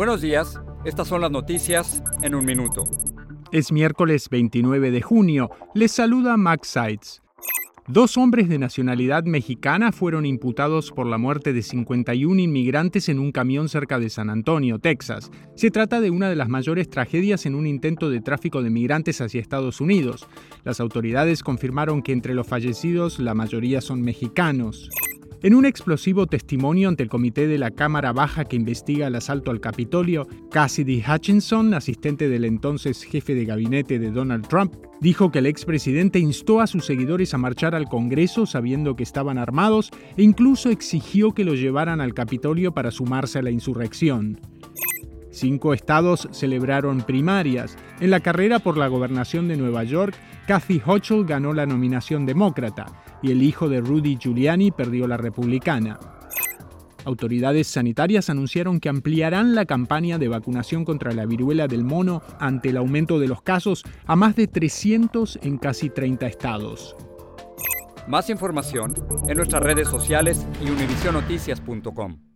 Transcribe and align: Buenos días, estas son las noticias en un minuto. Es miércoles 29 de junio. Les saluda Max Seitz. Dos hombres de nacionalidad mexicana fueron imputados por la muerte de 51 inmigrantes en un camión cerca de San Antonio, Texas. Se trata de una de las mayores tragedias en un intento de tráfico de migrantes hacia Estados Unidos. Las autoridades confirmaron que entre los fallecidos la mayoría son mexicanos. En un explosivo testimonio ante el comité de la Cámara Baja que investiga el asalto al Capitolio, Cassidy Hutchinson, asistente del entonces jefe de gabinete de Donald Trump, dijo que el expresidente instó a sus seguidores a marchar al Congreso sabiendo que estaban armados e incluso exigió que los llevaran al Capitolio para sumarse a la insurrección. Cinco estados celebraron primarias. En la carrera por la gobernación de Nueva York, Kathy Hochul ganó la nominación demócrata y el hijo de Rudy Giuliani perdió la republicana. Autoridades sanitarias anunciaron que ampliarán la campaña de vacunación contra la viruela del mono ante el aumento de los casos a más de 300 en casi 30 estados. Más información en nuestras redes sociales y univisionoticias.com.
Buenos 0.00 0.22
días, 0.22 0.58
estas 0.86 1.08
son 1.08 1.20
las 1.20 1.30
noticias 1.30 2.02
en 2.22 2.34
un 2.34 2.46
minuto. 2.46 2.84
Es 3.52 3.70
miércoles 3.70 4.30
29 4.30 4.90
de 4.90 5.02
junio. 5.02 5.50
Les 5.74 5.92
saluda 5.92 6.38
Max 6.38 6.68
Seitz. 6.68 7.20
Dos 7.86 8.16
hombres 8.16 8.48
de 8.48 8.58
nacionalidad 8.58 9.24
mexicana 9.24 9.92
fueron 9.92 10.24
imputados 10.24 10.90
por 10.90 11.06
la 11.06 11.18
muerte 11.18 11.52
de 11.52 11.60
51 11.60 12.40
inmigrantes 12.40 13.10
en 13.10 13.18
un 13.18 13.30
camión 13.30 13.68
cerca 13.68 13.98
de 13.98 14.08
San 14.08 14.30
Antonio, 14.30 14.78
Texas. 14.78 15.30
Se 15.54 15.70
trata 15.70 16.00
de 16.00 16.08
una 16.08 16.30
de 16.30 16.36
las 16.36 16.48
mayores 16.48 16.88
tragedias 16.88 17.44
en 17.44 17.54
un 17.54 17.66
intento 17.66 18.08
de 18.08 18.22
tráfico 18.22 18.62
de 18.62 18.70
migrantes 18.70 19.20
hacia 19.20 19.42
Estados 19.42 19.82
Unidos. 19.82 20.26
Las 20.64 20.80
autoridades 20.80 21.42
confirmaron 21.42 22.00
que 22.00 22.12
entre 22.12 22.32
los 22.32 22.46
fallecidos 22.46 23.18
la 23.18 23.34
mayoría 23.34 23.82
son 23.82 24.00
mexicanos. 24.00 24.88
En 25.42 25.54
un 25.54 25.64
explosivo 25.64 26.26
testimonio 26.26 26.90
ante 26.90 27.02
el 27.02 27.08
comité 27.08 27.46
de 27.46 27.56
la 27.56 27.70
Cámara 27.70 28.12
Baja 28.12 28.44
que 28.44 28.56
investiga 28.56 29.06
el 29.06 29.14
asalto 29.14 29.50
al 29.50 29.60
Capitolio, 29.60 30.28
Cassidy 30.50 31.02
Hutchinson, 31.02 31.72
asistente 31.72 32.28
del 32.28 32.44
entonces 32.44 33.02
jefe 33.04 33.34
de 33.34 33.46
gabinete 33.46 33.98
de 33.98 34.10
Donald 34.10 34.46
Trump, 34.46 34.74
dijo 35.00 35.32
que 35.32 35.38
el 35.38 35.46
expresidente 35.46 36.18
instó 36.18 36.60
a 36.60 36.66
sus 36.66 36.84
seguidores 36.84 37.32
a 37.32 37.38
marchar 37.38 37.74
al 37.74 37.88
Congreso 37.88 38.44
sabiendo 38.44 38.96
que 38.96 39.02
estaban 39.02 39.38
armados 39.38 39.90
e 40.18 40.22
incluso 40.22 40.68
exigió 40.68 41.32
que 41.32 41.44
los 41.44 41.58
llevaran 41.58 42.02
al 42.02 42.12
Capitolio 42.12 42.72
para 42.74 42.90
sumarse 42.90 43.38
a 43.38 43.42
la 43.42 43.50
insurrección. 43.50 44.38
Cinco 45.40 45.72
estados 45.72 46.28
celebraron 46.32 47.00
primarias. 47.00 47.74
En 47.98 48.10
la 48.10 48.20
carrera 48.20 48.58
por 48.58 48.76
la 48.76 48.88
gobernación 48.88 49.48
de 49.48 49.56
Nueva 49.56 49.84
York, 49.84 50.14
Kathy 50.46 50.82
Hochul 50.84 51.24
ganó 51.24 51.54
la 51.54 51.64
nominación 51.64 52.26
demócrata 52.26 52.84
y 53.22 53.30
el 53.30 53.42
hijo 53.42 53.70
de 53.70 53.80
Rudy 53.80 54.18
Giuliani 54.20 54.70
perdió 54.70 55.08
la 55.08 55.16
republicana. 55.16 55.98
Autoridades 57.06 57.68
sanitarias 57.68 58.28
anunciaron 58.28 58.80
que 58.80 58.90
ampliarán 58.90 59.54
la 59.54 59.64
campaña 59.64 60.18
de 60.18 60.28
vacunación 60.28 60.84
contra 60.84 61.12
la 61.12 61.24
viruela 61.24 61.68
del 61.68 61.84
mono 61.84 62.20
ante 62.38 62.68
el 62.68 62.76
aumento 62.76 63.18
de 63.18 63.28
los 63.28 63.40
casos 63.40 63.84
a 64.04 64.16
más 64.16 64.36
de 64.36 64.46
300 64.46 65.38
en 65.40 65.56
casi 65.56 65.88
30 65.88 66.26
estados. 66.26 66.94
Más 68.06 68.28
información 68.28 68.92
en 69.26 69.38
nuestras 69.38 69.62
redes 69.62 69.88
sociales 69.88 70.46
y 70.62 70.68
univisionoticias.com. 70.68 72.29